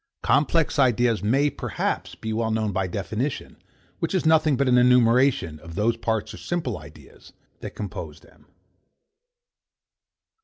Complex 0.23 0.79
ideas 0.79 1.21
may, 1.21 1.51
perhaps, 1.51 2.15
be 2.15 2.33
well 2.33 2.49
known 2.49 2.71
by 2.71 2.87
definition, 2.87 3.57
which 3.99 4.15
is 4.15 4.25
nothing 4.25 4.57
but 4.57 4.67
an 4.67 4.79
enumeration 4.79 5.59
of 5.59 5.75
those 5.75 5.95
parts 5.95 6.33
or 6.33 6.37
simple 6.37 6.79
ideas, 6.79 7.33
that 7.59 7.75
compose 7.75 8.21
them. 8.21 8.47